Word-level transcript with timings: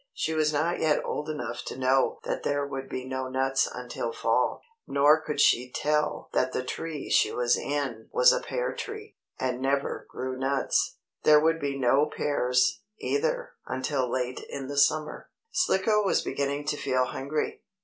She 0.15 0.33
was 0.33 0.51
not 0.51 0.79
yet 0.79 1.05
old 1.05 1.29
enough 1.29 1.63
to 1.65 1.77
know 1.77 2.17
that 2.23 2.41
there 2.41 2.65
would 2.65 2.89
be 2.89 3.05
no 3.05 3.27
nuts 3.27 3.69
until 3.71 4.11
fall. 4.11 4.63
Nor 4.87 5.21
could 5.21 5.39
she 5.39 5.71
tell 5.71 6.27
that 6.33 6.53
the 6.53 6.63
tree 6.63 7.07
she 7.11 7.31
was 7.31 7.55
in 7.55 8.09
was 8.11 8.33
a 8.33 8.39
pear 8.39 8.73
tree, 8.73 9.17
and 9.39 9.61
never 9.61 10.07
grew 10.09 10.35
nuts. 10.35 10.97
There 11.21 11.39
would 11.39 11.59
be 11.59 11.77
no 11.77 12.07
pears, 12.07 12.81
either, 12.97 13.51
until 13.67 14.09
late 14.09 14.39
in 14.49 14.67
the 14.67 14.77
summer. 14.79 15.29
Slicko 15.51 16.01
was 16.03 16.23
beginning 16.23 16.65
to 16.69 16.77
feel 16.77 17.05
hungry. 17.05 17.61